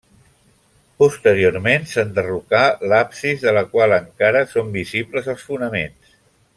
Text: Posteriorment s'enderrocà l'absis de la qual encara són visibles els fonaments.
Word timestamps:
Posteriorment 1.01 1.85
s'enderrocà 1.91 2.63
l'absis 2.93 3.45
de 3.47 3.53
la 3.59 3.63
qual 3.75 3.97
encara 4.01 4.43
són 4.55 4.73
visibles 4.81 5.31
els 5.37 5.49
fonaments. 5.53 6.19